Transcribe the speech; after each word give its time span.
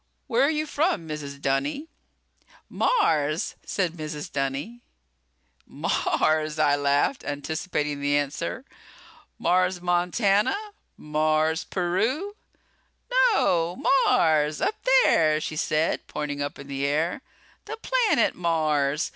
"Where 0.25 0.41
are 0.41 0.49
you 0.49 0.65
from, 0.65 1.07
Mrs. 1.07 1.39
Dunny?" 1.39 1.87
"Mars!" 2.69 3.53
said 3.63 3.93
Mrs. 3.93 4.31
Dunny. 4.31 4.81
"Mars!" 5.67 6.57
I 6.57 6.75
laughed, 6.75 7.23
anticipating 7.23 8.01
the 8.01 8.17
answer. 8.17 8.65
"Mars, 9.37 9.79
Montana? 9.79 10.57
Mars, 10.97 11.65
Peru?" 11.65 12.35
"No, 13.33 13.75
Mars! 14.07 14.59
Up 14.59 14.83
there," 15.03 15.39
she 15.39 15.55
said, 15.55 16.07
pointing 16.07 16.41
up 16.41 16.57
in 16.57 16.65
the 16.65 16.83
air. 16.83 17.21
"The 17.65 17.77
planet 17.77 18.33
Mars. 18.33 19.07